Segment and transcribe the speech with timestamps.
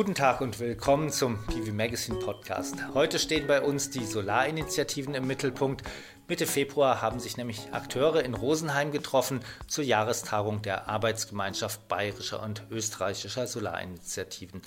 [0.00, 2.74] Guten Tag und willkommen zum PV Magazine Podcast.
[2.94, 5.82] Heute stehen bei uns die Solarinitiativen im Mittelpunkt.
[6.26, 12.62] Mitte Februar haben sich nämlich Akteure in Rosenheim getroffen zur Jahrestagung der Arbeitsgemeinschaft bayerischer und
[12.70, 14.62] österreichischer Solarinitiativen.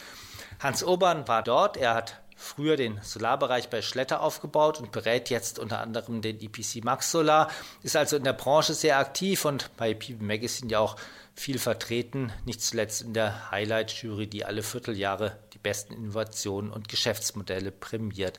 [0.60, 1.78] Hans Urban war dort.
[1.78, 6.84] Er hat früher den Solarbereich bei Schletter aufgebaut und berät jetzt unter anderem den EPC
[6.84, 7.50] Max Solar,
[7.82, 10.96] ist also in der Branche sehr aktiv und bei PV Magazine ja auch
[11.36, 17.72] viel vertreten, nicht zuletzt in der Highlight-Jury, die alle Vierteljahre die besten Innovationen und Geschäftsmodelle
[17.72, 18.38] prämiert.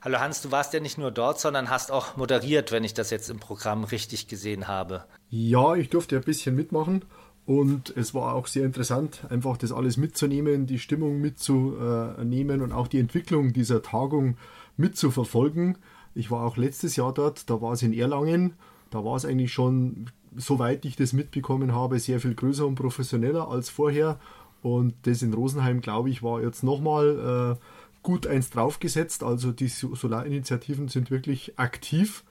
[0.00, 3.10] Hallo Hans, du warst ja nicht nur dort, sondern hast auch moderiert, wenn ich das
[3.10, 5.04] jetzt im Programm richtig gesehen habe.
[5.28, 7.04] Ja, ich durfte ein bisschen mitmachen
[7.46, 12.86] und es war auch sehr interessant, einfach das alles mitzunehmen, die Stimmung mitzunehmen und auch
[12.86, 14.36] die Entwicklung dieser Tagung
[14.76, 15.78] mitzuverfolgen.
[16.14, 18.54] Ich war auch letztes Jahr dort, da war es in Erlangen.
[18.90, 23.48] Da war es eigentlich schon soweit ich das mitbekommen habe, sehr viel größer und professioneller
[23.48, 24.18] als vorher.
[24.62, 27.64] Und das in Rosenheim, glaube ich, war jetzt nochmal äh,
[28.02, 29.22] gut eins draufgesetzt.
[29.22, 32.24] Also die Solarinitiativen sind wirklich aktiv.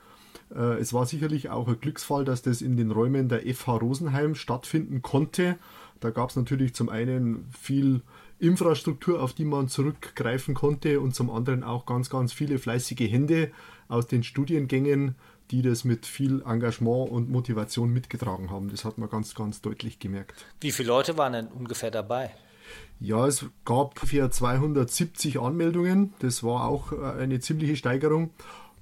[0.54, 4.36] Äh, es war sicherlich auch ein Glücksfall, dass das in den Räumen der FH Rosenheim
[4.36, 5.58] stattfinden konnte.
[6.00, 8.02] Da gab es natürlich zum einen viel
[8.40, 13.52] Infrastruktur, auf die man zurückgreifen konnte und zum anderen auch ganz, ganz viele fleißige Hände
[13.88, 15.16] aus den Studiengängen,
[15.52, 18.70] die das mit viel Engagement und Motivation mitgetragen haben.
[18.70, 20.46] Das hat man ganz, ganz deutlich gemerkt.
[20.60, 22.32] Wie viele Leute waren denn ungefähr dabei?
[23.00, 26.14] Ja, es gab ungefähr 270 Anmeldungen.
[26.20, 28.32] Das war auch äh, eine ziemliche Steigerung.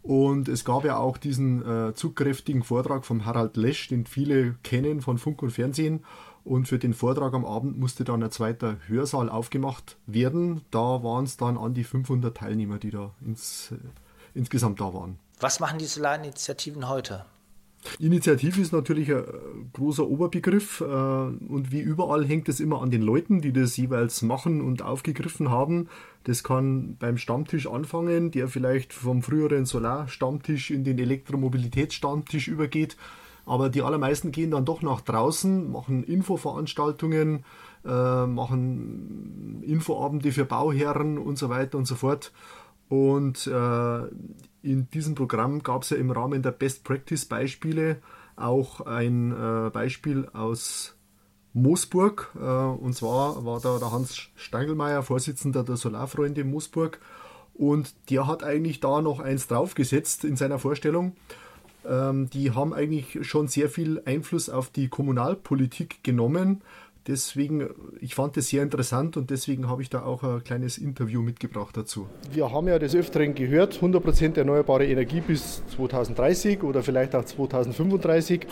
[0.02, 5.02] Und es gab ja auch diesen äh, zugkräftigen Vortrag von Harald Lesch, den viele kennen
[5.02, 6.04] von Funk und Fernsehen.
[6.44, 10.62] Und für den Vortrag am Abend musste dann ein zweiter Hörsaal aufgemacht werden.
[10.70, 13.78] Da waren es dann an die 500 Teilnehmer, die da ins, äh,
[14.36, 15.18] insgesamt da waren.
[15.40, 17.26] Was machen die Solarinitiativen heute?
[18.00, 23.02] Initiative ist natürlich ein großer Oberbegriff äh, und wie überall hängt es immer an den
[23.02, 25.90] Leuten, die das jeweils machen und aufgegriffen haben.
[26.24, 32.98] Das kann beim Stammtisch anfangen, der vielleicht vom früheren Solarstammtisch in den Elektromobilitätsstammtisch übergeht.
[33.46, 37.46] Aber die allermeisten gehen dann doch nach draußen, machen Infoveranstaltungen,
[37.86, 42.32] äh, machen Infoabende für Bauherren und so weiter und so fort.
[42.90, 44.00] Und äh,
[44.66, 47.98] in diesem Programm gab es ja im Rahmen der Best Practice Beispiele
[48.36, 50.96] auch ein äh, Beispiel aus
[51.54, 52.32] Moosburg.
[52.36, 57.00] Äh, und zwar war da der Hans Steigelmeier, Vorsitzender der Solarfreunde Moosburg.
[57.54, 61.16] Und der hat eigentlich da noch eins draufgesetzt in seiner Vorstellung.
[61.88, 66.62] Ähm, die haben eigentlich schon sehr viel Einfluss auf die Kommunalpolitik genommen
[67.08, 67.70] Deswegen,
[68.02, 71.78] ich fand das sehr interessant und deswegen habe ich da auch ein kleines Interview mitgebracht
[71.78, 72.08] dazu.
[72.32, 78.48] Wir haben ja des Öfteren gehört, 100% erneuerbare Energie bis 2030 oder vielleicht auch 2035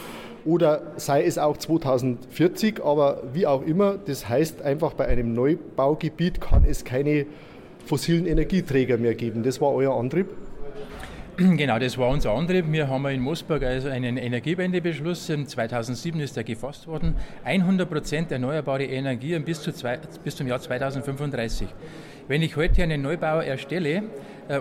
[0.45, 6.39] oder sei es auch 2040, aber wie auch immer, das heißt einfach bei einem Neubaugebiet
[6.39, 7.25] kann es keine
[7.87, 9.41] fossilen Energieträger mehr geben.
[9.41, 10.27] Das war euer Antrieb?
[11.37, 12.65] Genau, das war unser Antrieb.
[12.71, 15.25] Wir haben in Moosburg also einen Energiewendebeschluss.
[15.25, 17.15] 2007 ist er gefasst worden.
[17.43, 21.67] 100 Prozent erneuerbare Energie bis, zu zwei, bis zum Jahr 2035.
[22.27, 24.03] Wenn ich heute einen Neubau erstelle,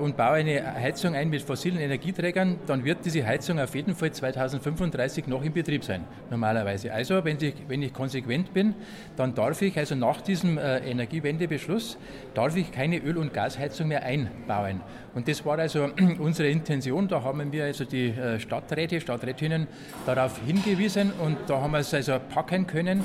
[0.00, 4.12] und baue eine Heizung ein mit fossilen Energieträgern, dann wird diese Heizung auf jeden Fall
[4.12, 6.92] 2035 noch in Betrieb sein, normalerweise.
[6.92, 8.74] Also, wenn ich, wenn ich konsequent bin,
[9.16, 11.98] dann darf ich, also nach diesem äh, Energiewendebeschluss,
[12.34, 14.80] darf ich keine Öl- und Gasheizung mehr einbauen.
[15.14, 15.88] Und das war also
[16.18, 17.08] unsere Intention.
[17.08, 19.66] Da haben wir also die äh, Stadträte, Stadträtinnen
[20.06, 23.02] darauf hingewiesen und da haben wir es also packen können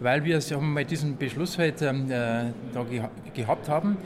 [0.00, 3.96] weil wir mal diesen Beschluss halt ähm, äh, da geha gehabt haben.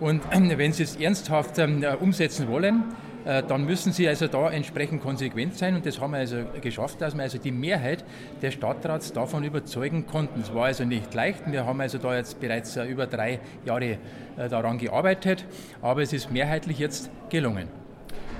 [0.00, 2.84] Und wenn Sie es ernsthaft ähm, äh, umsetzen wollen,
[3.24, 7.00] äh, dann müssen Sie also da entsprechend konsequent sein und das haben wir also geschafft,
[7.00, 8.04] dass wir also die Mehrheit
[8.42, 10.40] des Stadtrats davon überzeugen konnten.
[10.40, 13.98] Es war also nicht leicht, wir haben also da jetzt bereits äh, über drei Jahre
[14.36, 15.46] daran gearbeitet,
[15.80, 17.68] aber es ist mehrheitlich jetzt gelungen.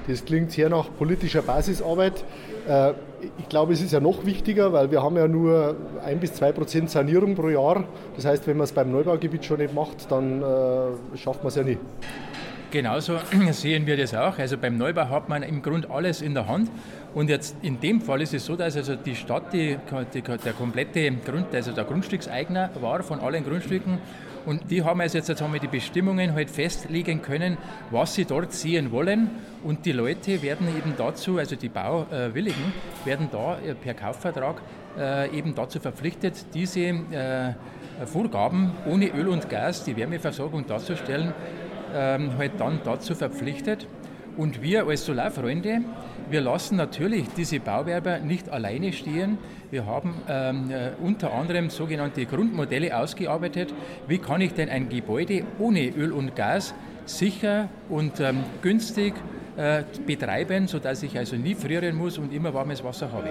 [0.08, 2.24] Das klingt sehr nach politischer Basisarbeit.
[3.38, 6.52] Ich glaube, es ist ja noch wichtiger, weil wir haben ja nur ein bis zwei
[6.52, 7.84] Prozent Sanierung pro Jahr.
[8.16, 11.54] Das heißt, wenn man es beim Neubaugebiet schon nicht macht, dann äh, schafft man es
[11.56, 11.80] ja nicht.
[12.70, 13.18] Genauso
[13.52, 14.38] sehen wir das auch.
[14.38, 16.70] Also beim Neubau hat man im Grunde alles in der Hand.
[17.14, 19.78] Und jetzt in dem Fall ist es so, dass also die Stadt die,
[20.12, 23.98] die, der komplette Grund, also der Grundstückseigner war von allen Grundstücken
[24.46, 27.56] und die haben also jetzt, jetzt die Bestimmungen halt festlegen können,
[27.90, 29.30] was sie dort sehen wollen.
[29.62, 32.72] Und die Leute werden eben dazu, also die Bauwilligen,
[33.04, 34.60] werden da äh, per Kaufvertrag
[34.98, 37.54] äh, eben dazu verpflichtet, diese äh,
[38.06, 41.32] Vorgaben ohne Öl und Gas, die Wärmeversorgung darzustellen,
[41.94, 43.86] ähm, halt dann dazu verpflichtet.
[44.36, 45.82] Und wir als Solarfreunde,
[46.28, 49.38] wir lassen natürlich diese Bauwerber nicht alleine stehen.
[49.70, 53.72] Wir haben ähm, äh, unter anderem sogenannte Grundmodelle ausgearbeitet.
[54.08, 56.74] Wie kann ich denn ein Gebäude ohne Öl und Gas
[57.06, 59.14] sicher und ähm, günstig
[59.56, 63.30] äh, betreiben, sodass ich also nie frieren muss und immer warmes Wasser habe?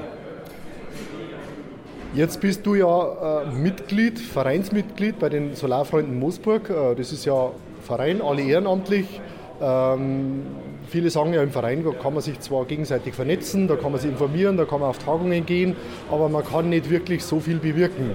[2.15, 6.69] Jetzt bist du ja äh, Mitglied, Vereinsmitglied bei den Solarfreunden Moosburg.
[6.69, 7.51] Äh, das ist ja
[7.81, 9.19] Verein, alle ehrenamtlich.
[9.61, 10.43] Ähm,
[10.93, 14.11] viele sagen ja, im Verein kann man sich zwar gegenseitig vernetzen, da kann man sich
[14.11, 15.75] informieren, da kann man auf Tagungen gehen,
[16.11, 18.11] aber man kann nicht wirklich so viel bewirken.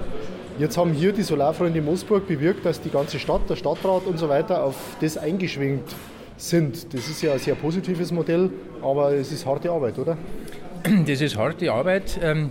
[0.60, 4.28] Jetzt haben hier die Solarfreunde Moosburg bewirkt, dass die ganze Stadt, der Stadtrat und so
[4.28, 5.92] weiter auf das eingeschwenkt
[6.36, 6.94] sind.
[6.94, 10.16] Das ist ja ein sehr positives Modell, aber es ist harte Arbeit, oder?
[11.06, 12.20] Das ist harte Arbeit.
[12.22, 12.50] Ähm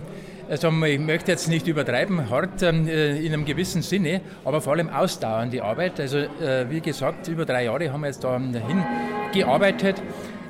[0.50, 4.72] also ich möchte jetzt nicht übertreiben, hart ähm, äh, in einem gewissen Sinne, aber vor
[4.72, 6.00] allem ausdauernde Arbeit.
[6.00, 9.17] Also äh, wie gesagt, über drei Jahre haben wir jetzt da hingearbeitet.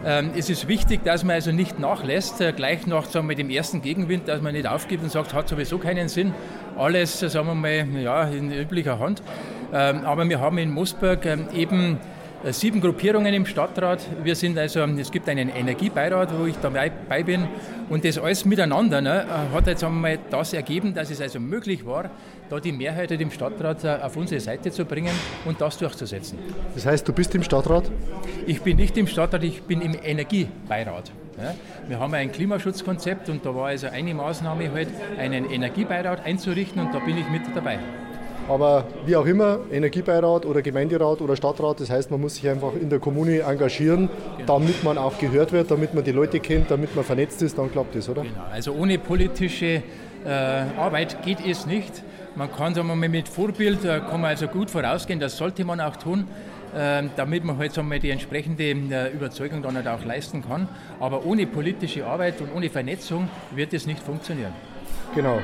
[0.05, 3.83] Ähm, es ist wichtig, dass man also nicht nachlässt, äh, gleich nach sagen dem ersten
[3.83, 6.33] Gegenwind, dass man nicht aufgibt und sagt, hat sowieso keinen Sinn.
[6.77, 9.23] Alles, sagen wir mal, ja, in üblicher Hand.
[9.73, 14.01] Ähm, aber wir haben in Moosburg eben äh, sieben Gruppierungen im Stadtrat.
[14.23, 16.91] Wir sind also, es gibt einen Energiebeirat, wo ich dabei
[17.23, 17.49] bin.
[17.89, 22.11] Und das alles miteinander ne, hat jetzt einmal das ergeben, dass es also möglich war,
[22.49, 25.13] da die Mehrheit im Stadtrat äh, auf unsere Seite zu bringen
[25.45, 26.39] und das durchzusetzen.
[26.75, 27.91] Das heißt, du bist im Stadtrat?
[28.47, 31.11] Ich bin nicht im Stadtrat, ich bin im Energiebeirat.
[31.39, 31.55] Ja.
[31.87, 34.89] Wir haben ein Klimaschutzkonzept und da war also eine Maßnahme halt,
[35.19, 37.79] einen Energiebeirat einzurichten und da bin ich mit dabei.
[38.49, 42.73] Aber wie auch immer, Energiebeirat oder Gemeinderat oder Stadtrat, das heißt, man muss sich einfach
[42.81, 44.09] in der Kommune engagieren,
[44.47, 47.71] damit man auch gehört wird, damit man die Leute kennt, damit man vernetzt ist, dann
[47.71, 48.23] klappt das, oder?
[48.23, 49.83] Genau, also ohne politische
[50.25, 50.31] äh,
[50.79, 52.03] Arbeit geht es nicht.
[52.37, 55.65] Man kann sagen wir mal, mit Vorbild äh, kann man also gut vorausgehen, das sollte
[55.65, 56.27] man auch tun,
[56.75, 60.69] äh, damit man halt sagen wir, die entsprechende äh, Überzeugung dann halt auch leisten kann.
[61.01, 64.53] Aber ohne politische Arbeit und ohne Vernetzung wird es nicht funktionieren.
[65.15, 65.39] Genau.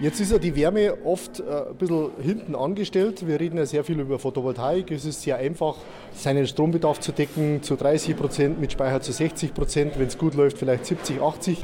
[0.00, 3.26] Jetzt ist ja die Wärme oft äh, ein bisschen hinten angestellt.
[3.26, 4.90] Wir reden ja sehr viel über Photovoltaik.
[4.90, 5.76] Es ist sehr einfach,
[6.14, 10.34] seinen Strombedarf zu decken zu 30 Prozent, mit Speicher zu 60 Prozent, wenn es gut
[10.34, 11.58] läuft, vielleicht 70, 80.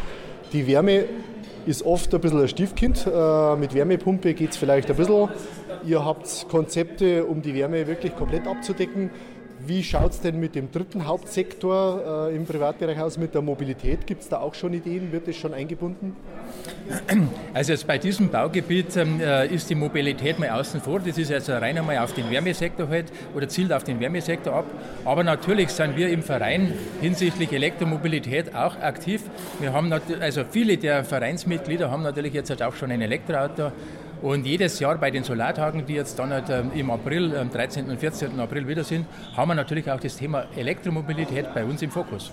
[0.53, 1.07] Die Wärme
[1.65, 3.07] ist oft ein bisschen ein Stiefkind.
[3.07, 5.31] Äh, mit Wärmepumpe geht es vielleicht ein bisschen.
[5.87, 9.11] Ihr habt Konzepte, um die Wärme wirklich komplett abzudecken.
[9.67, 14.07] Wie schaut es denn mit dem dritten Hauptsektor äh, im Privatbereich aus, mit der Mobilität?
[14.07, 15.11] Gibt es da auch schon Ideen?
[15.11, 16.15] Wird das schon eingebunden?
[17.53, 21.01] Also jetzt bei diesem Baugebiet ähm, äh, ist die Mobilität mal außen vor.
[21.01, 24.67] Das ist jetzt rein einmal auf den Wärmesektor halt oder zielt auf den Wärmesektor ab.
[25.05, 29.23] Aber natürlich sind wir im Verein hinsichtlich Elektromobilität auch aktiv.
[29.59, 33.73] Wir haben also viele der Vereinsmitglieder haben natürlich jetzt halt auch schon ein Elektroauto
[34.23, 37.91] und jedes Jahr bei den Solartagen, die jetzt dann halt ähm, im April, am 13.
[37.91, 38.39] und 14.
[38.41, 42.33] April wieder sind, haben wir natürlich auch das Thema Elektromobilität bei uns im Fokus.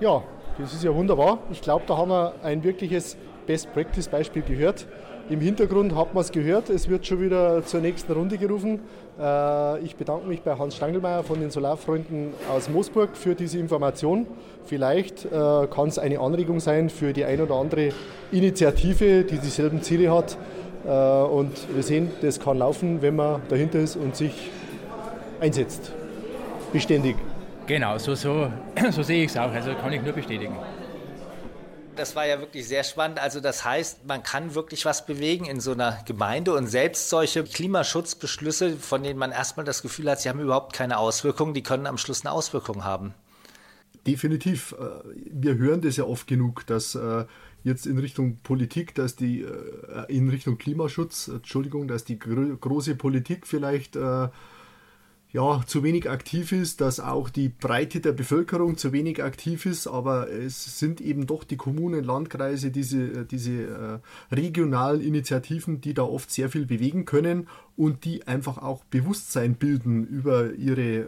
[0.00, 0.22] Ja,
[0.58, 1.38] das ist ja wunderbar.
[1.50, 3.16] Ich glaube, da haben wir ein wirkliches
[3.46, 4.86] Best-Practice-Beispiel gehört.
[5.30, 8.80] Im Hintergrund hat man es gehört, es wird schon wieder zur nächsten Runde gerufen.
[9.20, 14.26] Äh, ich bedanke mich bei Hans Stangelmeier von den Solarfreunden aus Moosburg für diese Information.
[14.64, 17.90] Vielleicht äh, kann es eine Anregung sein für die ein oder andere
[18.32, 20.38] Initiative, die dieselben Ziele hat,
[20.84, 24.50] und wir sehen, das kann laufen, wenn man dahinter ist und sich
[25.40, 25.92] einsetzt.
[26.72, 27.16] Beständig.
[27.66, 28.50] Genau, so, so,
[28.90, 29.52] so sehe ich es auch.
[29.52, 30.56] Also kann ich nur bestätigen.
[31.96, 33.20] Das war ja wirklich sehr spannend.
[33.20, 37.42] Also das heißt, man kann wirklich was bewegen in so einer Gemeinde und selbst solche
[37.42, 41.86] Klimaschutzbeschlüsse, von denen man erstmal das Gefühl hat, sie haben überhaupt keine Auswirkungen, die können
[41.86, 43.14] am Schluss eine Auswirkung haben.
[44.06, 44.74] Definitiv.
[44.78, 44.84] Äh,
[45.30, 47.24] wir hören das ja oft genug, dass äh,
[47.64, 53.46] jetzt in Richtung Politik, dass die äh, in Richtung Klimaschutz, Entschuldigung, dass die große Politik
[53.46, 53.96] vielleicht
[55.30, 59.86] ja, zu wenig aktiv ist, dass auch die Breite der Bevölkerung zu wenig aktiv ist,
[59.86, 64.00] aber es sind eben doch die Kommunen, Landkreise, diese, diese
[64.32, 67.46] regionalen Initiativen, die da oft sehr viel bewegen können
[67.78, 71.06] und die einfach auch Bewusstsein bilden über ihre,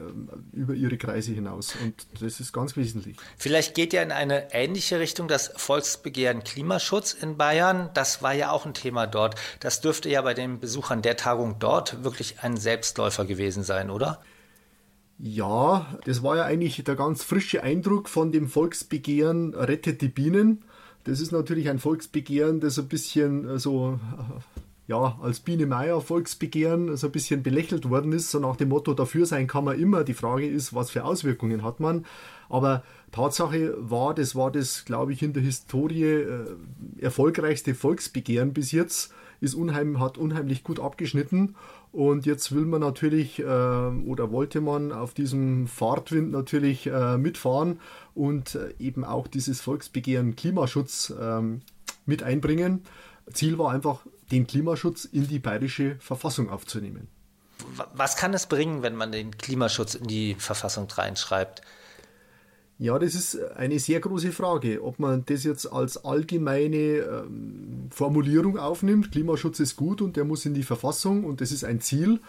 [0.53, 1.75] über ihre Kreise hinaus.
[1.83, 3.17] Und das ist ganz wesentlich.
[3.37, 7.91] Vielleicht geht ja in eine ähnliche Richtung das Volksbegehren Klimaschutz in Bayern.
[7.95, 9.35] Das war ja auch ein Thema dort.
[9.59, 14.23] Das dürfte ja bei den Besuchern der Tagung dort wirklich ein Selbstläufer gewesen sein, oder?
[15.19, 20.63] Ja, das war ja eigentlich der ganz frische Eindruck von dem Volksbegehren Rettet die Bienen.
[21.03, 23.99] Das ist natürlich ein Volksbegehren, das ein bisschen äh, so
[24.91, 28.93] ja, als Biene Meier Volksbegehren so ein bisschen belächelt worden ist, so nach dem Motto,
[28.93, 30.03] dafür sein kann man immer.
[30.03, 32.05] Die Frage ist, was für Auswirkungen hat man.
[32.49, 32.83] Aber
[33.13, 36.45] Tatsache war, das war das, glaube ich, in der Historie äh,
[36.99, 41.55] erfolgreichste Volksbegehren bis jetzt, ist unheim, hat unheimlich gut abgeschnitten
[41.93, 47.79] Und jetzt will man natürlich äh, oder wollte man auf diesem Fahrtwind natürlich äh, mitfahren
[48.17, 51.61] und äh, eben auch dieses Volksbegehren Klimaschutz ähm,
[52.07, 52.83] mit einbringen.
[53.33, 57.09] Ziel war einfach, den Klimaschutz in die bayerische Verfassung aufzunehmen.
[57.95, 61.63] Was kann es bringen, wenn man den Klimaschutz in die Verfassung reinschreibt?
[62.79, 68.57] Ja, das ist eine sehr große Frage, ob man das jetzt als allgemeine ähm, Formulierung
[68.57, 72.21] aufnimmt, Klimaschutz ist gut und der muss in die Verfassung und das ist ein Ziel,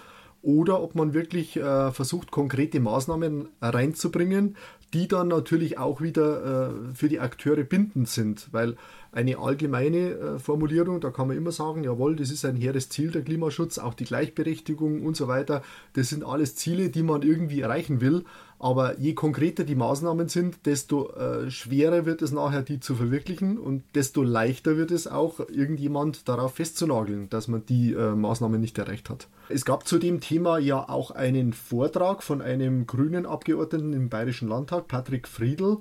[0.41, 4.57] oder ob man wirklich äh, versucht, konkrete Maßnahmen reinzubringen,
[4.93, 8.75] die dann natürlich auch wieder äh, für die Akteure bindend sind, weil
[9.11, 13.11] eine allgemeine äh, Formulierung, da kann man immer sagen, jawohl, das ist ein hehres Ziel,
[13.11, 17.61] der Klimaschutz, auch die Gleichberechtigung und so weiter, das sind alles Ziele, die man irgendwie
[17.61, 18.23] erreichen will,
[18.61, 23.57] aber je konkreter die Maßnahmen sind, desto äh, schwerer wird es nachher, die zu verwirklichen
[23.57, 28.77] und desto leichter wird es auch, irgendjemand darauf festzunageln, dass man die äh, Maßnahmen nicht
[28.77, 29.27] erreicht hat.
[29.49, 34.47] Es gab zu dem Thema ja auch einen Vortrag von einem grünen Abgeordneten im Bayerischen
[34.47, 35.77] Landtag, Patrick Friedl.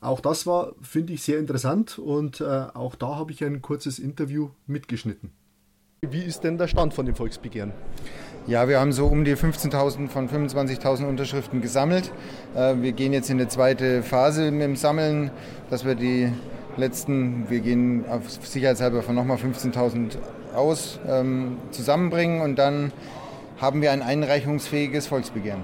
[0.00, 3.98] Auch das war, finde ich, sehr interessant und äh, auch da habe ich ein kurzes
[3.98, 5.32] Interview mitgeschnitten.
[6.08, 7.72] Wie ist denn der Stand von dem Volksbegehren?
[8.46, 12.12] Ja, wir haben so um die 15.000 von 25.000 Unterschriften gesammelt.
[12.54, 15.30] Äh, wir gehen jetzt in eine zweite Phase mit dem Sammeln,
[15.70, 16.30] dass wir die
[16.76, 20.18] letzten, wir gehen auf sicherheitshalber von nochmal 15.000
[20.54, 22.92] aus, ähm, zusammenbringen und dann
[23.62, 25.62] haben wir ein einreichungsfähiges Volksbegehren.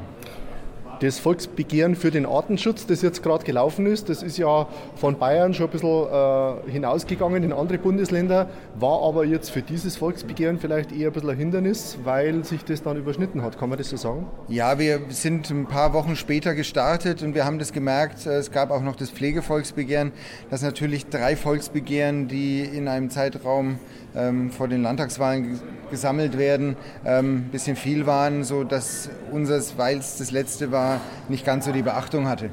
[1.00, 5.54] Das Volksbegehren für den Artenschutz, das jetzt gerade gelaufen ist, das ist ja von Bayern
[5.54, 10.92] schon ein bisschen äh, hinausgegangen in andere Bundesländer, war aber jetzt für dieses Volksbegehren vielleicht
[10.92, 13.58] eher ein bisschen ein Hindernis, weil sich das dann überschnitten hat.
[13.58, 14.26] Kann man das so sagen?
[14.48, 18.50] Ja, wir sind ein paar Wochen später gestartet und wir haben das gemerkt, äh, es
[18.50, 20.12] gab auch noch das Pflegevolksbegehren,
[20.50, 23.78] dass natürlich drei Volksbegehren, die in einem Zeitraum
[24.14, 30.18] ähm, vor den Landtagswahlen gesammelt werden, ähm, ein bisschen viel waren, sodass unseres, weil es
[30.18, 32.50] das letzte war, nicht ganz so die Beachtung hatte.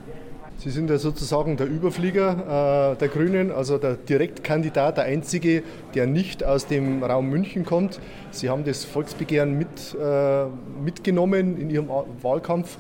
[0.60, 5.62] Sie sind ja sozusagen der Überflieger äh, der Grünen, also der Direktkandidat, der einzige,
[5.94, 8.00] der nicht aus dem Raum München kommt.
[8.32, 10.46] Sie haben das Volksbegehren mit, äh,
[10.84, 11.90] mitgenommen in Ihrem
[12.24, 12.80] Wahlkampf.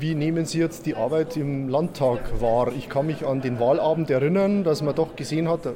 [0.00, 2.72] Wie nehmen Sie jetzt die Arbeit im Landtag wahr?
[2.74, 5.68] Ich kann mich an den Wahlabend erinnern, dass man doch gesehen hat,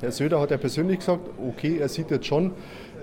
[0.00, 2.52] Herr Söder hat ja persönlich gesagt, okay, er sieht jetzt schon,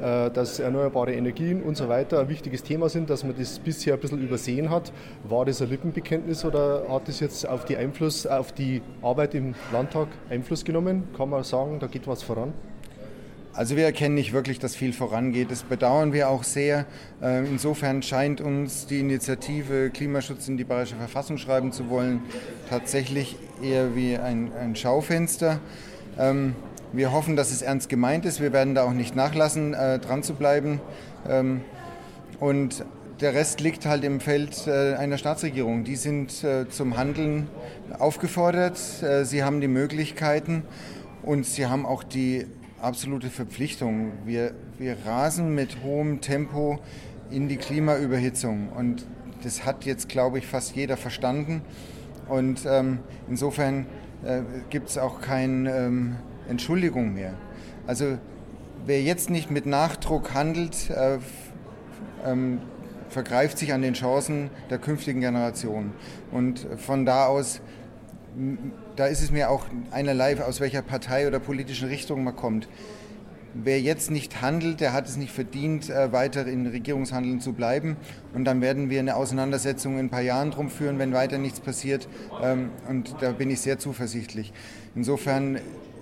[0.02, 3.96] äh, dass erneuerbare Energien und so weiter ein wichtiges Thema sind, dass man das bisher
[3.96, 4.94] ein bisschen übersehen hat.
[5.28, 9.56] War das ein Lippenbekenntnis oder hat das jetzt auf die, Einfluss, auf die Arbeit im
[9.74, 11.04] Landtag Einfluss genommen?
[11.18, 12.54] Kann man sagen, da geht was voran?
[13.54, 15.50] Also wir erkennen nicht wirklich, dass viel vorangeht.
[15.50, 16.86] Das bedauern wir auch sehr.
[17.22, 22.22] Äh, insofern scheint uns die Initiative Klimaschutz in die Bayerische Verfassung schreiben zu wollen
[22.70, 25.60] tatsächlich eher wie ein, ein Schaufenster.
[26.96, 28.40] Wir hoffen, dass es ernst gemeint ist.
[28.40, 30.80] Wir werden da auch nicht nachlassen, äh, dran zu bleiben.
[31.28, 31.60] Ähm,
[32.40, 32.86] und
[33.20, 35.84] der Rest liegt halt im Feld äh, einer Staatsregierung.
[35.84, 37.50] Die sind äh, zum Handeln
[38.00, 38.80] aufgefordert.
[39.04, 40.64] Äh, sie haben die Möglichkeiten
[41.22, 42.46] und sie haben auch die
[42.82, 44.14] absolute Verpflichtung.
[44.24, 46.80] Wir, wir rasen mit hohem Tempo
[47.30, 48.70] in die Klimaüberhitzung.
[48.70, 49.06] Und
[49.44, 51.62] das hat jetzt, glaube ich, fast jeder verstanden.
[52.30, 53.86] Und ähm, insofern
[54.24, 55.66] äh, gibt es auch kein...
[55.66, 56.16] Ähm,
[56.50, 57.34] Entschuldigung mehr.
[57.88, 58.18] Also
[58.86, 61.20] wer jetzt nicht mit Nachdruck handelt, äh,
[62.26, 62.60] ähm,
[63.10, 65.94] vergreift sich an den Chancen der künftigen Generation.
[66.32, 67.62] Und von da aus,
[68.96, 72.68] da ist es mir auch einerlei, aus welcher Partei oder politischen Richtung man kommt.
[73.54, 77.96] Wer jetzt nicht handelt, der hat es nicht verdient, äh, weiter in Regierungshandeln zu bleiben.
[78.34, 81.62] Und dann werden wir eine Auseinandersetzung in ein paar Jahren drum führen, wenn weiter nichts
[81.62, 82.10] passiert.
[82.44, 84.52] Ähm, und da bin ich sehr zuversichtlich.
[84.94, 85.60] Insofern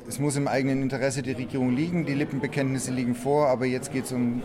[0.07, 4.05] es muss im eigenen Interesse die Regierung liegen, die Lippenbekenntnisse liegen vor, aber jetzt geht
[4.05, 4.43] es um,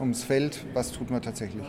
[0.00, 1.64] ums Feld, was tut man tatsächlich.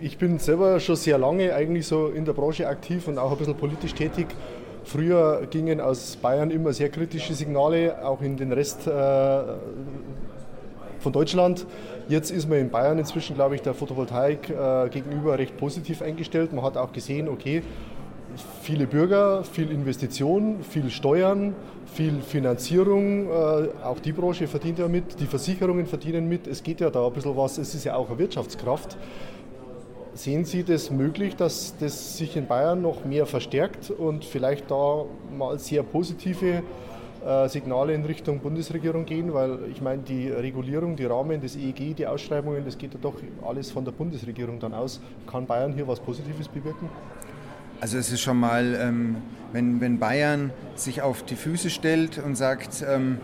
[0.00, 3.38] Ich bin selber schon sehr lange eigentlich so in der Branche aktiv und auch ein
[3.38, 4.26] bisschen politisch tätig.
[4.84, 8.90] Früher gingen aus Bayern immer sehr kritische Signale, auch in den Rest äh,
[10.98, 11.66] von Deutschland.
[12.08, 16.52] Jetzt ist man in Bayern inzwischen, glaube ich, der Photovoltaik äh, gegenüber recht positiv eingestellt.
[16.52, 17.62] Man hat auch gesehen, okay,
[18.62, 21.54] viele Bürger, viel Investition, viel Steuern,
[21.94, 23.28] viel Finanzierung.
[23.28, 23.32] Äh,
[23.84, 26.46] auch die Branche verdient ja mit, die Versicherungen verdienen mit.
[26.46, 28.96] Es geht ja da ein bisschen was, es ist ja auch eine Wirtschaftskraft.
[30.14, 35.04] Sehen Sie das möglich, dass das sich in Bayern noch mehr verstärkt und vielleicht da
[35.36, 36.62] mal sehr positive
[37.26, 39.34] äh, Signale in Richtung Bundesregierung gehen?
[39.34, 43.14] Weil ich meine, die Regulierung, die Rahmen, das EEG, die Ausschreibungen, das geht ja doch
[43.44, 45.00] alles von der Bundesregierung dann aus.
[45.26, 46.88] Kann Bayern hier was Positives bewirken?
[47.84, 49.16] Also es ist schon mal, ähm,
[49.52, 53.18] wenn, wenn Bayern sich auf die Füße stellt und sagt, ähm,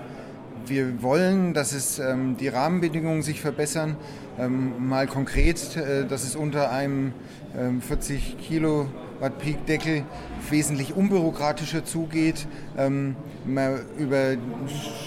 [0.66, 3.96] wir wollen, dass es ähm, die Rahmenbedingungen sich verbessern.
[4.38, 7.14] Ähm, mal konkret, äh, dass es unter einem
[7.58, 10.02] ähm, 40 Kilowatt Peak-Deckel
[10.50, 12.46] wesentlich unbürokratischer zugeht.
[12.76, 13.16] Ähm,
[13.96, 14.36] über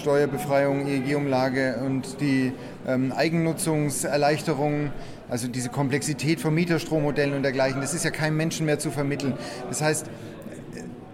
[0.02, 2.54] Steuerbefreiung, EEG-Umlage und die
[2.88, 4.92] ähm, Eigennutzungserleichterungen,
[5.34, 9.34] also diese Komplexität von Mieterstrommodellen und dergleichen, das ist ja keinem Menschen mehr zu vermitteln.
[9.68, 10.06] Das heißt,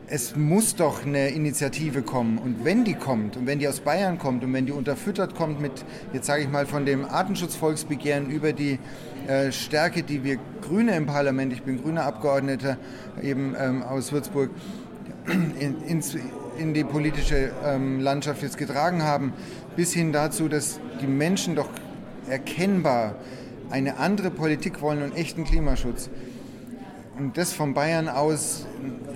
[0.10, 2.38] es muss doch eine Initiative kommen.
[2.38, 5.62] Und wenn die kommt und wenn die aus Bayern kommt und wenn die unterfüttert kommt
[5.62, 5.72] mit,
[6.12, 8.80] jetzt sage ich mal, von dem Artenschutzvolksbegehren über die
[9.30, 12.76] äh, Stärke, die wir Grüne im Parlament, ich bin grüner Abgeordneter
[13.24, 14.50] eben ähm, aus Würzburg,
[15.28, 16.18] in, ins,
[16.58, 19.32] in die politische ähm, Landschaft jetzt getragen haben,
[19.78, 21.70] bis hin dazu, dass die Menschen doch
[22.28, 23.16] erkennbar
[23.70, 26.10] eine andere Politik wollen und echten Klimaschutz.
[27.18, 28.66] Und das von Bayern aus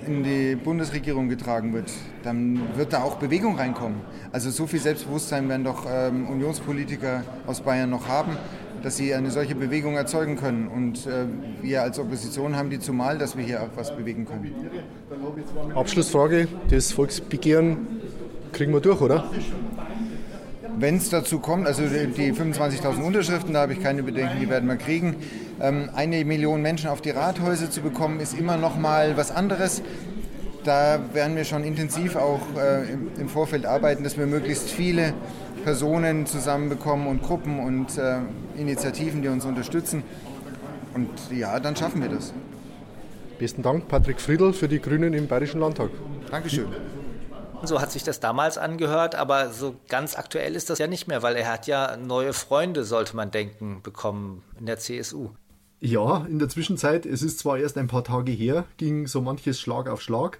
[0.06, 1.90] in die Bundesregierung getragen wird,
[2.22, 4.00] dann wird da auch Bewegung reinkommen.
[4.30, 8.36] Also so viel Selbstbewusstsein werden doch ähm, Unionspolitiker aus Bayern noch haben,
[8.82, 10.68] dass sie eine solche Bewegung erzeugen können.
[10.68, 11.24] Und äh,
[11.62, 14.54] wir als Opposition haben die zumal, dass wir hier auch was bewegen können.
[15.74, 17.86] Abschlussfrage, das Volksbegehren
[18.52, 19.30] kriegen wir durch, oder?
[20.78, 24.68] Wenn es dazu kommt, also die 25.000 Unterschriften, da habe ich keine Bedenken, die werden
[24.68, 25.16] wir kriegen.
[25.60, 29.82] Ähm, eine Million Menschen auf die Rathäuser zu bekommen, ist immer noch mal was anderes.
[30.64, 35.12] Da werden wir schon intensiv auch äh, im Vorfeld arbeiten, dass wir möglichst viele
[35.62, 38.16] Personen zusammenbekommen und Gruppen und äh,
[38.58, 40.02] Initiativen, die uns unterstützen.
[40.94, 42.32] Und ja, dann schaffen wir das.
[43.38, 45.90] Besten Dank, Patrick Friedl für die Grünen im Bayerischen Landtag.
[46.30, 46.66] Dankeschön.
[47.66, 51.22] So hat sich das damals angehört, aber so ganz aktuell ist das ja nicht mehr,
[51.22, 55.30] weil er hat ja neue Freunde, sollte man denken, bekommen in der CSU.
[55.80, 59.60] Ja, in der Zwischenzeit, es ist zwar erst ein paar Tage her, ging so manches
[59.60, 60.38] Schlag auf Schlag.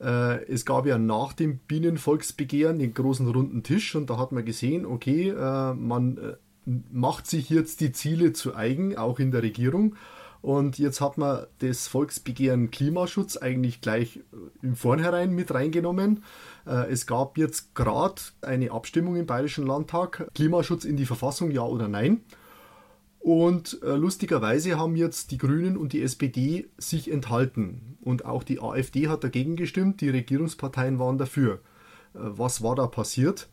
[0.00, 4.44] Äh, es gab ja nach dem Bienenvolksbegehren den großen runden Tisch und da hat man
[4.44, 9.42] gesehen, okay, äh, man äh, macht sich jetzt die Ziele zu eigen, auch in der
[9.42, 9.96] Regierung.
[10.42, 14.20] Und jetzt hat man das Volksbegehren Klimaschutz eigentlich gleich
[14.60, 16.24] im Vornherein mit reingenommen.
[16.64, 21.86] Es gab jetzt gerade eine Abstimmung im Bayerischen Landtag, Klimaschutz in die Verfassung, ja oder
[21.86, 22.22] nein.
[23.22, 27.96] Und äh, lustigerweise haben jetzt die Grünen und die SPD sich enthalten.
[28.00, 31.60] Und auch die AfD hat dagegen gestimmt, die Regierungsparteien waren dafür.
[32.14, 33.48] Äh, was war da passiert?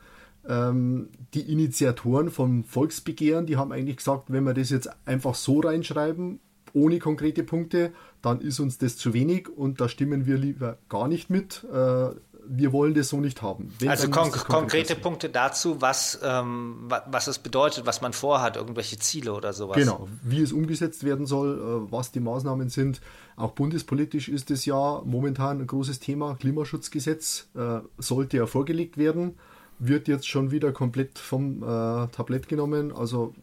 [0.47, 5.59] Ähm, die Initiatoren vom Volksbegehren, die haben eigentlich gesagt, wenn wir das jetzt einfach so
[5.59, 6.39] reinschreiben,
[6.73, 11.07] ohne konkrete Punkte, dann ist uns das zu wenig und da stimmen wir lieber gar
[11.07, 11.65] nicht mit.
[11.71, 12.09] Äh,
[12.51, 13.71] wir wollen das so nicht haben.
[13.79, 15.01] Wenn, also kon konkrete sein.
[15.01, 19.77] Punkte dazu, was, ähm, was es bedeutet, was man vorhat, irgendwelche Ziele oder sowas.
[19.77, 23.01] Genau, wie es umgesetzt werden soll, äh, was die Maßnahmen sind.
[23.35, 26.35] Auch bundespolitisch ist es ja momentan ein großes Thema.
[26.35, 29.35] Klimaschutzgesetz äh, sollte ja vorgelegt werden,
[29.77, 32.91] wird jetzt schon wieder komplett vom äh, Tablett genommen.
[32.91, 33.35] Also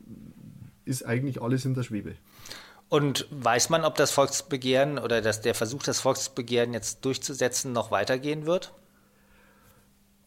[0.84, 2.16] ist eigentlich alles in der Schwebe.
[2.88, 7.90] Und weiß man, ob das Volksbegehren oder dass der Versuch, das Volksbegehren jetzt durchzusetzen, noch
[7.90, 8.72] weitergehen wird?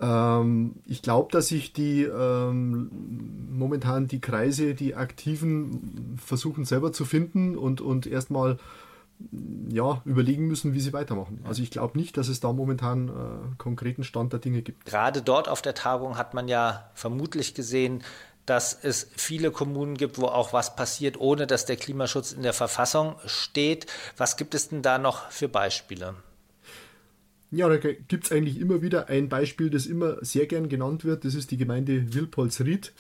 [0.02, 2.90] Ähm, ich glaube, dass sich die ähm,
[3.50, 8.58] momentan die Kreise, die Aktiven versuchen selber zu finden und, und erstmal
[9.70, 11.42] ja, überlegen müssen, wie sie weitermachen.
[11.44, 13.12] Also ich glaube nicht, dass es da momentan äh,
[13.58, 14.86] konkreten Stand der Dinge gibt.
[14.86, 18.02] Gerade dort auf der Tagung hat man ja vermutlich gesehen,
[18.50, 22.54] dass es viele Kommunen gibt, wo auch was passiert, ohne dass der Klimaschutz in der
[22.54, 23.86] Verfassung steht.
[24.18, 26.16] Was gibt es denn da noch für Beispiele?
[27.52, 31.26] Ja, da gibt es eigentlich immer wieder ein Beispiel, das immer sehr gern genannt wird.
[31.26, 32.94] Das ist die Gemeinde Wilpolsried.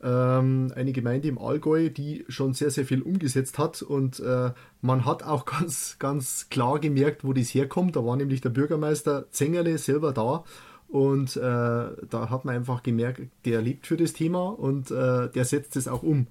[0.00, 3.82] Ähm, eine Gemeinde im Allgäu, die schon sehr, sehr viel umgesetzt hat.
[3.82, 7.96] Und äh, man hat auch ganz, ganz klar gemerkt, wo das herkommt.
[7.96, 10.44] Da war nämlich der Bürgermeister Zengerle selber da.
[10.88, 15.44] Und äh, da hat man einfach gemerkt, der lebt für das Thema und äh, der
[15.44, 16.28] setzt es auch um.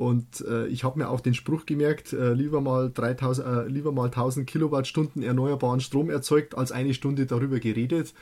[0.00, 3.92] Und äh, ich habe mir auch den Spruch gemerkt, äh, lieber, mal 3000, äh, lieber
[3.92, 8.14] mal 1000 Kilowattstunden erneuerbaren Strom erzeugt, als eine Stunde darüber geredet.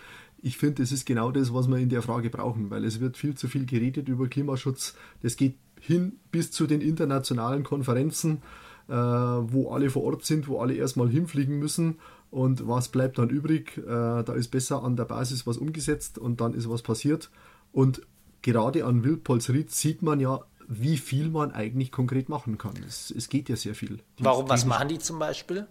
[0.42, 3.16] Ich finde, das ist genau das, was wir in der Frage brauchen, weil es wird
[3.16, 4.96] viel zu viel geredet über Klimaschutz.
[5.22, 8.42] Das geht hin bis zu den internationalen Konferenzen,
[8.88, 11.98] äh, wo alle vor Ort sind, wo alle erstmal hinfliegen müssen.
[12.31, 13.79] Und was bleibt dann übrig?
[13.79, 13.83] Äh,
[14.23, 17.31] da ist besser an der Basis was umgesetzt und dann ist was passiert.
[17.73, 18.03] Und
[18.43, 22.75] gerade an Wildpolsried sieht man ja, wie viel man eigentlich konkret machen kann.
[22.87, 24.01] Es, es geht ja sehr viel.
[24.19, 25.67] Die, Warum, was machen die zum Beispiel?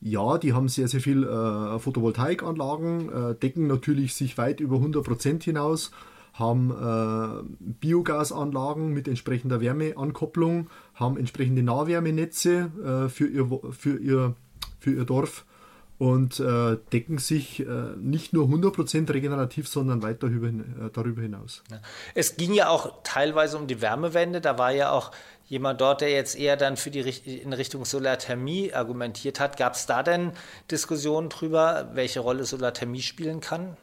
[0.00, 5.04] Ja, die haben sehr, sehr viel äh, Photovoltaikanlagen, äh, decken natürlich sich weit über 100
[5.04, 5.92] Prozent hinaus,
[6.32, 7.42] haben äh,
[7.80, 14.34] Biogasanlagen mit entsprechender Wärmeankopplung, haben entsprechende Nahwärmenetze äh, für, ihr, für, ihr,
[14.78, 15.44] für ihr Dorf
[15.98, 17.64] und äh, decken sich äh,
[17.96, 21.62] nicht nur 100% regenerativ, sondern weit darüber, äh, darüber hinaus.
[22.14, 24.40] Es ging ja auch teilweise um die Wärmewende.
[24.40, 25.12] Da war ja auch
[25.46, 29.56] jemand dort, der jetzt eher dann für die in Richtung Solarthermie argumentiert hat.
[29.56, 30.32] Gab es da denn
[30.70, 33.76] Diskussionen drüber, welche Rolle Solarthermie spielen kann?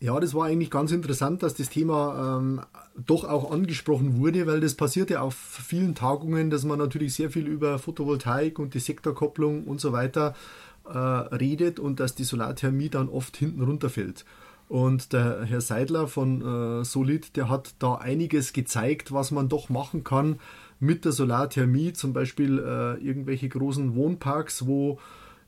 [0.00, 2.60] Ja, das war eigentlich ganz interessant, dass das Thema ähm,
[2.96, 7.30] doch auch angesprochen wurde, weil das passiert ja auf vielen Tagungen, dass man natürlich sehr
[7.30, 12.90] viel über Photovoltaik und die Sektorkopplung und so weiter äh, redet und dass die Solarthermie
[12.90, 14.24] dann oft hinten runterfällt.
[14.68, 16.40] Und der Herr Seidler von
[16.80, 20.40] äh, Solid, der hat da einiges gezeigt, was man doch machen kann
[20.80, 24.98] mit der Solarthermie, zum Beispiel äh, irgendwelche großen Wohnparks, wo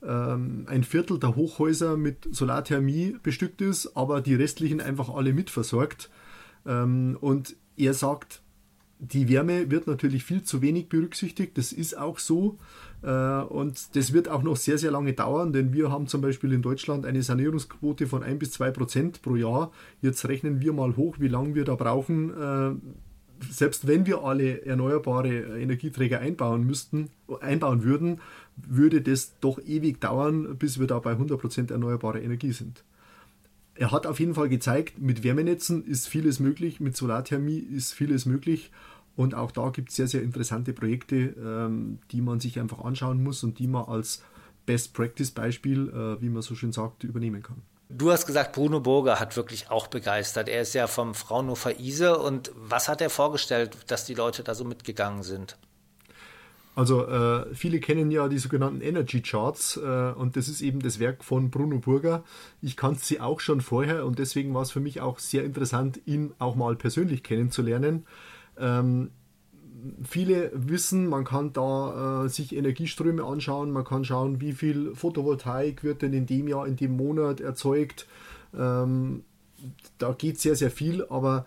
[0.03, 6.11] ähm, ein Viertel der Hochhäuser mit Solarthermie bestückt ist, aber die restlichen einfach alle mitversorgt.
[6.67, 8.43] Ähm, und er sagt,
[8.99, 12.59] die Wärme wird natürlich viel zu wenig berücksichtigt, das ist auch so.
[13.03, 16.53] Äh, und das wird auch noch sehr, sehr lange dauern, denn wir haben zum Beispiel
[16.53, 19.71] in Deutschland eine Sanierungsquote von 1 bis 2 Prozent pro Jahr.
[20.01, 22.31] Jetzt rechnen wir mal hoch, wie lange wir da brauchen.
[22.31, 22.75] Äh,
[23.51, 28.21] selbst wenn wir alle erneuerbare Energieträger einbauen müssten, einbauen würden,
[28.57, 32.83] würde das doch ewig dauern, bis wir da bei 100 Prozent erneuerbare Energie sind.
[33.79, 38.25] Er hat auf jeden Fall gezeigt, mit Wärmenetzen ist vieles möglich, mit Solarthermie ist vieles
[38.25, 38.71] möglich
[39.17, 43.23] und auch da gibt es sehr, sehr interessante Projekte, ähm, die man sich einfach anschauen
[43.23, 44.23] muss und die man als
[44.67, 47.63] Best-Practice-Beispiel, äh, wie man so schön sagt, übernehmen kann.
[47.89, 50.49] Du hast gesagt, Bruno Burger hat wirklich auch begeistert.
[50.49, 54.55] Er ist ja vom Fraunhofer ISE und was hat er vorgestellt, dass die Leute da
[54.55, 55.57] so mitgegangen sind?
[56.77, 61.01] Also äh, viele kennen ja die sogenannten Energy Charts äh, und das ist eben das
[61.01, 62.23] Werk von Bruno Burger.
[62.61, 65.99] Ich kannte sie auch schon vorher und deswegen war es für mich auch sehr interessant,
[66.05, 68.05] ihn auch mal persönlich kennenzulernen.
[68.59, 69.11] Ähm,
[70.03, 75.83] viele wissen, man kann da äh, sich Energieströme anschauen, man kann schauen, wie viel Photovoltaik
[75.83, 78.07] wird denn in dem Jahr, in dem Monat erzeugt.
[78.55, 79.25] Ähm,
[79.97, 81.47] da geht sehr, sehr viel, aber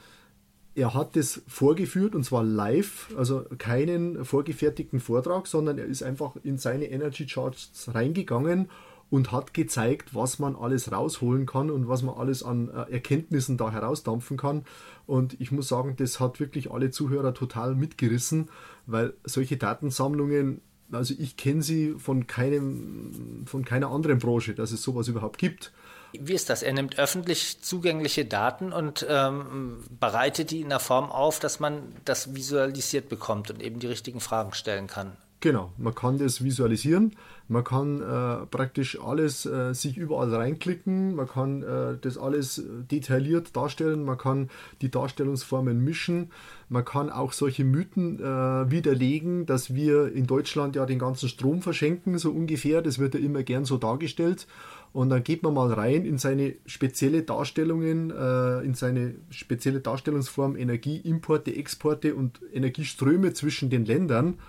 [0.75, 6.36] er hat das vorgeführt und zwar live, also keinen vorgefertigten Vortrag, sondern er ist einfach
[6.43, 8.69] in seine Energy Charts reingegangen
[9.10, 13.58] und hat gezeigt, was man alles rausholen kann und was man alles an äh, Erkenntnissen
[13.58, 14.65] da herausdampfen kann.
[15.08, 18.49] Und ich muss sagen, das hat wirklich alle Zuhörer total mitgerissen,
[18.86, 24.82] weil solche Datensammlungen, also ich kenne sie von keinem, von keiner anderen Branche, dass es
[24.82, 25.71] sowas überhaupt gibt.
[26.13, 26.63] Wie ist das?
[26.63, 31.93] Er nimmt öffentlich zugängliche Daten und ähm, bereitet die in der Form auf, dass man
[32.06, 35.15] das visualisiert bekommt und eben die richtigen Fragen stellen kann.
[35.41, 37.15] Genau, man kann das visualisieren,
[37.47, 43.56] man kann äh, praktisch alles äh, sich überall reinklicken, man kann äh, das alles detailliert
[43.56, 44.49] darstellen, man kann
[44.82, 46.32] die Darstellungsformen mischen,
[46.67, 51.62] man kann auch solche Mythen äh, widerlegen, dass wir in Deutschland ja den ganzen Strom
[51.62, 54.45] verschenken, so ungefähr, das wird ja immer gern so dargestellt.
[54.91, 60.58] Und dann geht man mal rein in seine spezielle Darstellungen, äh, in seine spezielle Darstellungsform
[60.58, 64.39] Energieimporte, Exporte und Energieströme zwischen den Ländern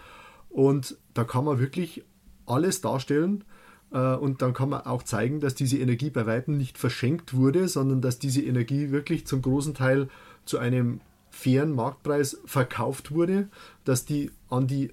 [0.50, 2.04] und da kann man wirklich
[2.46, 3.44] alles darstellen.
[3.92, 7.68] Äh, und dann kann man auch zeigen, dass diese Energie bei weitem nicht verschenkt wurde,
[7.68, 10.08] sondern dass diese Energie wirklich zum großen Teil
[10.44, 13.48] zu einem fairen Marktpreis verkauft wurde,
[13.84, 14.92] dass die an die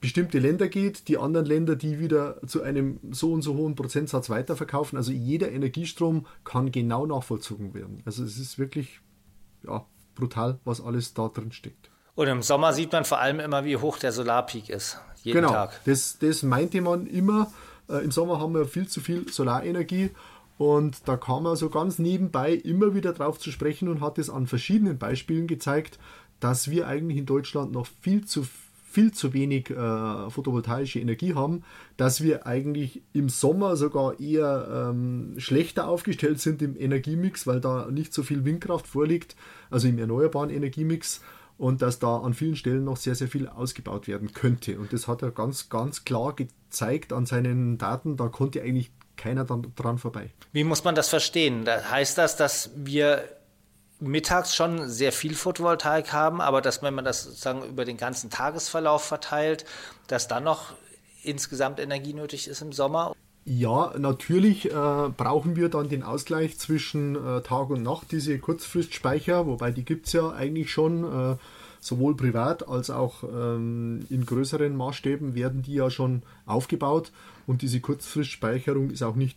[0.00, 4.28] bestimmte Länder geht, die anderen Länder, die wieder zu einem so und so hohen Prozentsatz
[4.28, 4.98] weiterverkaufen.
[4.98, 8.02] Also jeder Energiestrom kann genau nachvollzogen werden.
[8.04, 9.00] Also es ist wirklich
[9.66, 11.90] ja, brutal, was alles da drin steckt.
[12.14, 14.98] Und im Sommer sieht man vor allem immer, wie hoch der Solarpeak ist.
[15.22, 15.80] Jeden genau, Tag.
[15.84, 17.52] Das, das meinte man immer.
[17.88, 20.10] Äh, Im Sommer haben wir viel zu viel Solarenergie.
[20.56, 24.30] Und da kam er so ganz nebenbei immer wieder drauf zu sprechen und hat es
[24.30, 25.98] an verschiedenen Beispielen gezeigt,
[26.38, 28.46] dass wir eigentlich in Deutschland noch viel zu
[28.94, 31.64] viel zu wenig äh, photovoltaische Energie haben,
[31.96, 37.90] dass wir eigentlich im Sommer sogar eher ähm, schlechter aufgestellt sind im Energiemix, weil da
[37.90, 39.34] nicht so viel Windkraft vorliegt,
[39.68, 41.22] also im erneuerbaren Energiemix
[41.58, 44.78] und dass da an vielen Stellen noch sehr, sehr viel ausgebaut werden könnte.
[44.78, 48.16] Und das hat er ganz, ganz klar gezeigt an seinen Daten.
[48.16, 50.30] Da konnte eigentlich keiner dann dran vorbei.
[50.52, 51.66] Wie muss man das verstehen?
[51.68, 53.24] heißt das, dass wir
[54.00, 58.30] mittags schon sehr viel Photovoltaik haben, aber dass wenn man das sozusagen über den ganzen
[58.30, 59.64] Tagesverlauf verteilt,
[60.08, 60.74] dass dann noch
[61.22, 63.14] insgesamt Energie nötig ist im Sommer?
[63.46, 69.46] Ja, natürlich äh, brauchen wir dann den Ausgleich zwischen äh, Tag und Nacht, diese Kurzfristspeicher,
[69.46, 71.36] wobei die gibt es ja eigentlich schon, äh,
[71.78, 77.12] sowohl privat als auch ähm, in größeren Maßstäben werden die ja schon aufgebaut.
[77.46, 79.36] Und diese Kurzfristspeicherung ist auch nicht,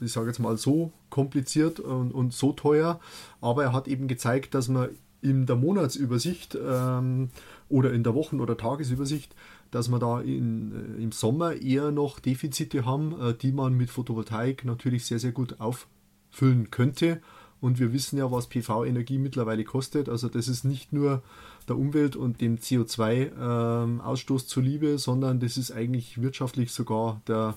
[0.00, 3.00] ich sage jetzt mal, so kompliziert und, und, so teuer,
[3.40, 7.30] aber er hat eben gezeigt, dass man in der Monatsübersicht ähm,
[7.68, 9.34] oder in der Wochen- oder Tagesübersicht
[9.70, 13.90] dass wir da in, äh, im Sommer eher noch Defizite haben, äh, die man mit
[13.90, 17.20] Photovoltaik natürlich sehr, sehr gut auffüllen könnte.
[17.60, 20.08] Und wir wissen ja, was PV-Energie mittlerweile kostet.
[20.08, 21.22] Also das ist nicht nur
[21.68, 27.54] der Umwelt und dem CO2-Ausstoß ähm, zuliebe, sondern das ist eigentlich wirtschaftlich sogar der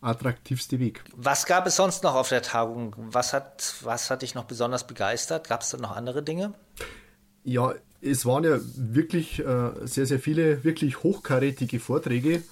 [0.00, 1.04] attraktivste Weg.
[1.16, 2.94] Was gab es sonst noch auf der Tagung?
[2.96, 5.48] Was hat, was hat dich noch besonders begeistert?
[5.48, 6.54] Gab es da noch andere Dinge?
[7.44, 12.42] Ja, es waren ja wirklich äh, sehr, sehr viele wirklich hochkarätige Vorträge.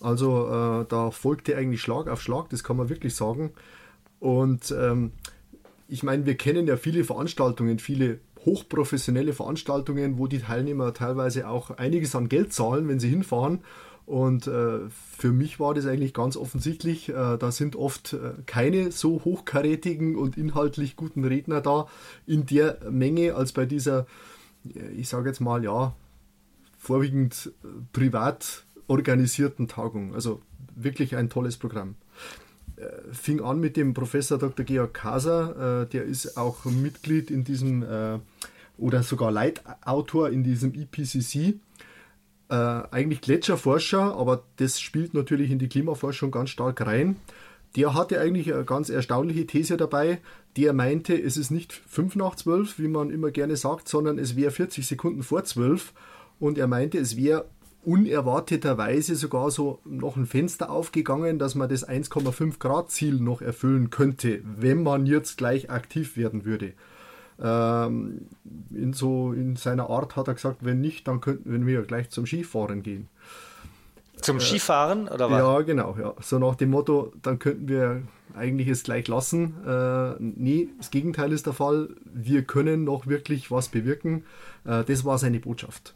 [0.00, 3.52] Also äh, da folgte eigentlich Schlag auf Schlag, das kann man wirklich sagen.
[4.18, 5.12] Und ähm,
[5.88, 11.70] ich meine, wir kennen ja viele Veranstaltungen, viele hochprofessionelle Veranstaltungen, wo die Teilnehmer teilweise auch
[11.72, 13.60] einiges an Geld zahlen, wenn sie hinfahren.
[14.06, 14.80] Und äh,
[15.16, 20.16] für mich war das eigentlich ganz offensichtlich, äh, da sind oft äh, keine so hochkarätigen
[20.16, 21.86] und inhaltlich guten Redner da
[22.26, 24.06] in der Menge als bei dieser,
[24.96, 25.94] ich sage jetzt mal, ja,
[26.78, 30.14] vorwiegend äh, privat organisierten Tagung.
[30.14, 30.42] Also
[30.74, 31.94] wirklich ein tolles Programm.
[32.76, 34.64] Äh, fing an mit dem Professor Dr.
[34.64, 38.18] Georg Kaser, äh, der ist auch Mitglied in diesem äh,
[38.78, 41.60] oder sogar Leitautor in diesem IPCC.
[42.48, 47.16] Äh, eigentlich Gletscherforscher, aber das spielt natürlich in die Klimaforschung ganz stark rein.
[47.76, 50.20] Der hatte eigentlich eine ganz erstaunliche These dabei.
[50.56, 54.34] Der meinte, es ist nicht 5 nach 12, wie man immer gerne sagt, sondern es
[54.34, 55.92] wäre 40 Sekunden vor 12.
[56.40, 57.46] Und er meinte, es wäre
[57.82, 63.90] unerwarteterweise sogar so noch ein Fenster aufgegangen, dass man das 1,5 Grad Ziel noch erfüllen
[63.90, 66.74] könnte, wenn man jetzt gleich aktiv werden würde.
[67.42, 68.26] Ähm,
[68.70, 72.26] in, so, in seiner Art hat er gesagt, wenn nicht, dann könnten wir gleich zum
[72.26, 73.08] Skifahren gehen.
[74.20, 75.38] Zum äh, Skifahren oder was?
[75.38, 75.96] Ja, genau.
[75.98, 76.14] Ja.
[76.20, 78.02] So nach dem Motto, dann könnten wir
[78.34, 79.54] eigentlich es gleich lassen.
[79.66, 81.88] Äh, nee, das Gegenteil ist der Fall.
[82.04, 84.24] Wir können noch wirklich was bewirken.
[84.64, 85.94] Äh, das war seine Botschaft.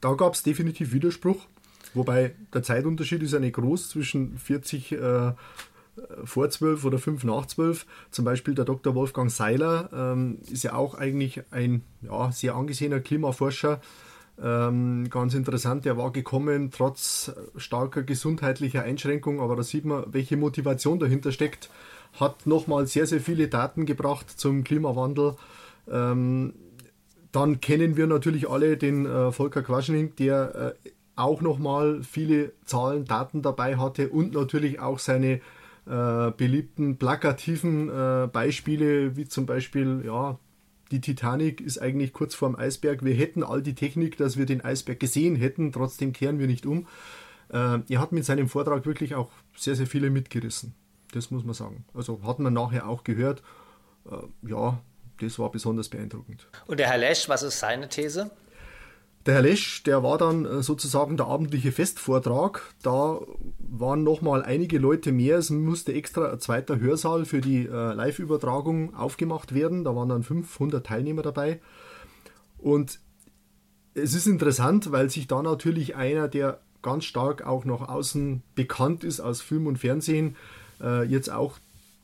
[0.00, 1.46] Da gab es definitiv Widerspruch,
[1.94, 5.32] wobei der Zeitunterschied ist ja nicht groß zwischen 40 äh,
[6.24, 7.86] vor 12 oder 5 nach 12.
[8.10, 8.94] Zum Beispiel der Dr.
[8.94, 13.80] Wolfgang Seiler ähm, ist ja auch eigentlich ein ja, sehr angesehener Klimaforscher.
[14.42, 20.36] Ähm, ganz interessant, er war gekommen trotz starker gesundheitlicher Einschränkungen, aber da sieht man, welche
[20.36, 21.70] Motivation dahinter steckt.
[22.20, 25.34] Hat nochmal sehr, sehr viele Daten gebracht zum Klimawandel.
[25.90, 26.54] Ähm,
[27.32, 33.04] dann kennen wir natürlich alle den äh, Volker Quaschning, der äh, auch nochmal viele Zahlen,
[33.04, 35.40] Daten dabei hatte und natürlich auch seine
[35.86, 40.38] äh, beliebten plakativen äh, Beispiele, wie zum Beispiel, ja,
[40.90, 43.04] die Titanic ist eigentlich kurz vorm Eisberg.
[43.04, 46.66] Wir hätten all die Technik, dass wir den Eisberg gesehen hätten, trotzdem kehren wir nicht
[46.66, 46.86] um.
[47.50, 50.74] Äh, er hat mit seinem Vortrag wirklich auch sehr, sehr viele mitgerissen.
[51.12, 51.84] Das muss man sagen.
[51.94, 53.42] Also hat man nachher auch gehört,
[54.10, 54.16] äh,
[54.48, 54.80] ja,
[55.20, 56.48] das war besonders beeindruckend.
[56.66, 58.30] Und der Herr Lesch, was ist seine These?
[59.28, 62.62] Der Herr Lesch, der war dann äh, sozusagen der abendliche Festvortrag.
[62.82, 63.20] Da
[63.58, 65.36] waren nochmal einige Leute mehr.
[65.36, 69.84] Es musste extra ein zweiter Hörsaal für die äh, Live-Übertragung aufgemacht werden.
[69.84, 71.60] Da waren dann 500 Teilnehmer dabei.
[72.56, 73.00] Und
[73.92, 79.04] es ist interessant, weil sich da natürlich einer, der ganz stark auch nach außen bekannt
[79.04, 80.36] ist aus Film und Fernsehen,
[80.80, 81.58] äh, jetzt auch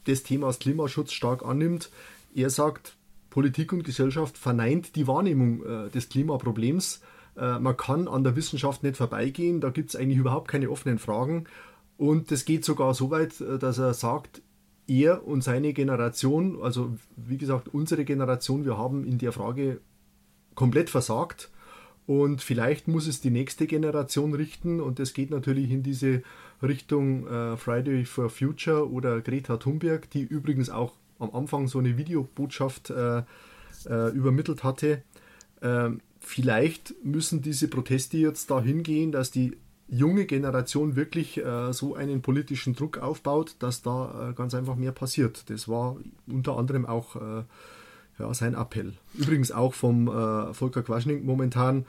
[0.06, 1.88] des Themas Klimaschutz stark annimmt.
[2.34, 2.96] Er sagt,
[3.30, 7.00] Politik und Gesellschaft verneint die Wahrnehmung äh, des Klimaproblems.
[7.36, 10.98] Äh, man kann an der Wissenschaft nicht vorbeigehen, da gibt es eigentlich überhaupt keine offenen
[10.98, 11.44] Fragen.
[11.96, 14.42] Und es geht sogar so weit, äh, dass er sagt,
[14.86, 19.80] er und seine Generation, also wie gesagt, unsere Generation, wir haben in der Frage
[20.54, 21.50] komplett versagt.
[22.06, 24.80] Und vielleicht muss es die nächste Generation richten.
[24.80, 26.22] Und das geht natürlich in diese
[26.62, 31.96] Richtung äh, Friday for Future oder Greta Thunberg, die übrigens auch am Anfang so eine
[31.96, 33.22] Videobotschaft äh,
[33.86, 35.02] übermittelt hatte.
[35.62, 39.56] Ähm, vielleicht müssen diese Proteste jetzt dahin gehen, dass die
[39.88, 44.92] junge Generation wirklich äh, so einen politischen Druck aufbaut, dass da äh, ganz einfach mehr
[44.92, 45.50] passiert.
[45.50, 47.44] Das war unter anderem auch äh,
[48.18, 48.94] ja, sein Appell.
[49.14, 51.84] Übrigens auch vom äh, Volker Quaschning momentan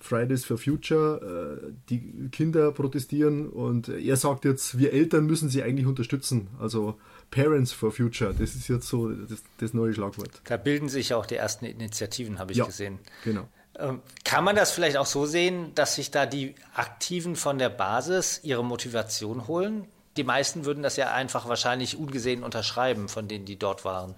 [0.00, 5.62] Fridays for Future, äh, die Kinder protestieren und er sagt jetzt, wir Eltern müssen sie
[5.62, 6.48] eigentlich unterstützen.
[6.60, 6.98] Also
[7.30, 10.40] Parents for Future, das ist jetzt so das, das neue Schlagwort.
[10.44, 12.98] Da bilden sich auch die ersten Initiativen, habe ich ja, gesehen.
[13.24, 13.48] Genau.
[13.78, 17.68] Ähm, kann man das vielleicht auch so sehen, dass sich da die Aktiven von der
[17.68, 19.86] Basis ihre Motivation holen?
[20.16, 24.16] Die meisten würden das ja einfach wahrscheinlich ungesehen unterschreiben, von denen, die dort waren.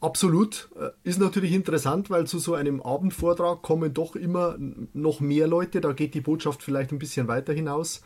[0.00, 0.68] Absolut.
[0.78, 4.56] Äh, ist natürlich interessant, weil zu so einem Abendvortrag kommen doch immer
[4.92, 5.80] noch mehr Leute.
[5.80, 8.02] Da geht die Botschaft vielleicht ein bisschen weiter hinaus.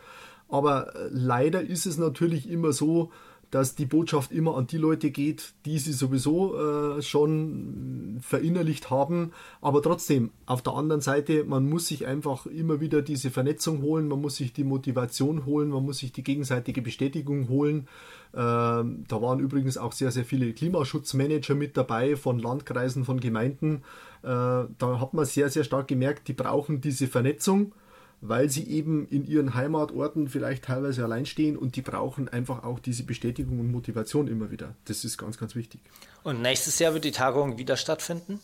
[0.49, 3.13] Aber äh, leider ist es natürlich immer so,
[3.51, 6.57] dass die Botschaft immer an die Leute geht, die sie sowieso
[6.99, 9.33] äh, schon verinnerlicht haben.
[9.61, 14.09] Aber trotzdem, auf der anderen Seite, man muss sich einfach immer wieder diese Vernetzung holen,
[14.09, 17.89] man muss sich die Motivation holen, man muss sich die gegenseitige Bestätigung holen.
[18.35, 23.83] Ähm, da waren übrigens auch sehr, sehr viele Klimaschutzmanager mit dabei von Landkreisen, von Gemeinden.
[24.23, 27.73] Äh, da hat man sehr, sehr stark gemerkt, die brauchen diese Vernetzung
[28.21, 32.79] weil sie eben in ihren Heimatorten vielleicht teilweise allein stehen und die brauchen einfach auch
[32.79, 34.75] diese Bestätigung und Motivation immer wieder.
[34.87, 35.81] Das ist ganz, ganz wichtig.
[36.23, 38.41] Und nächstes Jahr wird die Tagung wieder stattfinden?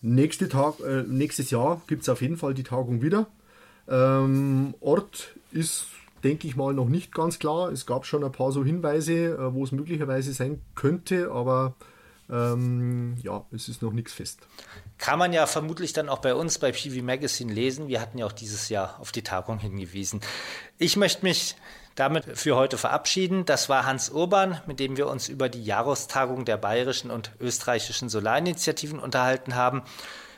[0.00, 3.26] Nächste Tag, äh, nächstes Jahr gibt es auf jeden Fall die Tagung wieder.
[3.88, 5.86] Ähm, Ort ist,
[6.22, 7.72] denke ich mal, noch nicht ganz klar.
[7.72, 11.74] Es gab schon ein paar so Hinweise, äh, wo es möglicherweise sein könnte, aber
[12.30, 14.40] ähm, ja, es ist noch nichts fest.
[14.98, 17.88] Kann man ja vermutlich dann auch bei uns bei PV Magazine lesen.
[17.88, 20.20] Wir hatten ja auch dieses Jahr auf die Tagung hingewiesen.
[20.76, 21.56] Ich möchte mich
[21.94, 23.44] damit für heute verabschieden.
[23.44, 28.08] Das war Hans Urban, mit dem wir uns über die Jahrestagung der bayerischen und österreichischen
[28.08, 29.82] Solarinitiativen unterhalten haben.